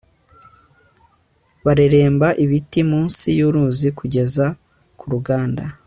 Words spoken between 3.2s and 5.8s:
yuruzi kugeza ku ruganda